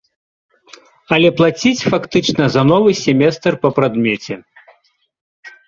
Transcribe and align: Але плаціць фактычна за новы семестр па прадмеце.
Але 1.17 1.29
плаціць 1.41 1.85
фактычна 1.91 2.43
за 2.55 2.61
новы 2.71 2.97
семестр 3.03 3.61
па 3.67 3.73
прадмеце. 3.79 4.33